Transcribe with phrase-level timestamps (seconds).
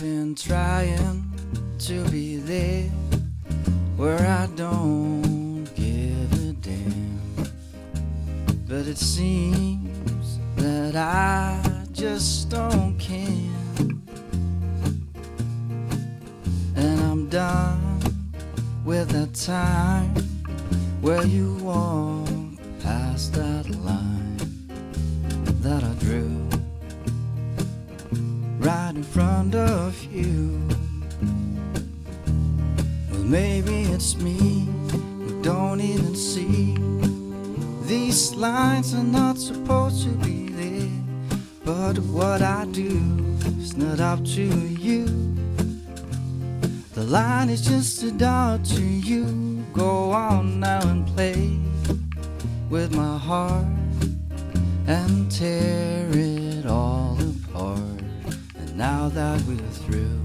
[0.00, 1.30] been trying
[1.78, 2.88] to be there
[3.96, 7.20] where I don't give a damn.
[8.66, 11.60] But it seems that I
[11.92, 13.26] just don't care.
[16.76, 18.00] And I'm done
[18.84, 20.14] with that time
[21.02, 22.28] where you walk
[22.82, 24.38] past that line
[25.60, 26.51] that I drew
[28.62, 30.68] right in front of you.
[33.10, 36.76] Well, maybe it's me who don't even see
[37.86, 40.88] these lines are not supposed to be there.
[41.64, 43.02] But what I do
[43.58, 45.06] is not up to you.
[46.94, 49.64] The line is just a dot to you.
[49.72, 51.58] Go on now and play
[52.70, 53.66] with my heart
[54.86, 57.11] and tear it all
[58.82, 60.20] now that we're through,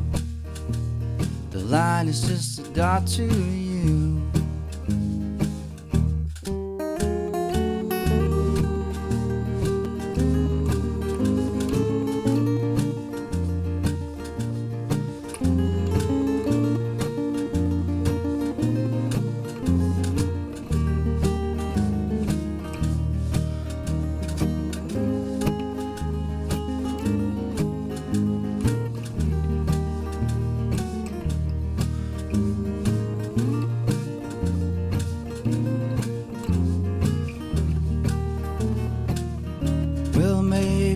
[1.51, 4.26] the line is just a dot to you.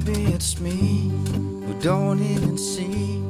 [0.06, 1.12] Maybe it's me
[1.66, 3.22] who don't even see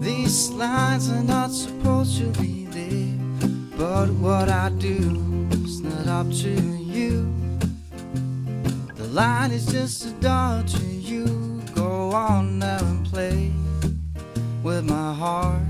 [0.00, 3.48] these lines are not supposed to be there.
[3.76, 7.32] But what I do is not up to you.
[8.94, 11.62] The line is just a dot to you.
[11.74, 13.50] Go on now and play
[14.62, 15.62] with my heart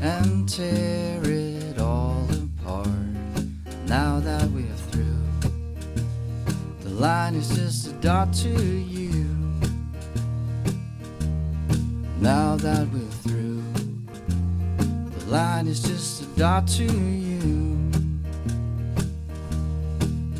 [0.00, 2.88] and tear it all apart.
[3.86, 4.95] Now that we're through.
[6.96, 9.26] The line is just a dot to you.
[12.20, 13.62] Now that we're through,
[15.10, 17.76] the line is just a dot to you.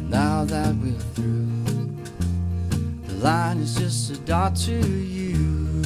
[0.09, 1.47] Now that we're through,
[3.07, 5.86] the line is just a dot to you.